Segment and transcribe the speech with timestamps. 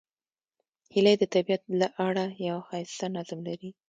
[0.93, 3.69] هیلۍ د طبیعت له اړخه یو ښایسته نظم لري